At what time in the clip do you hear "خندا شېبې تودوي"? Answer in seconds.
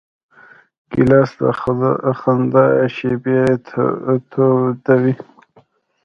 2.19-5.13